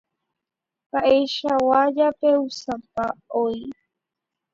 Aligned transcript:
Mba'eichagua 0.87 1.81
japeusápa 1.95 3.05
oĩ. 3.41 3.59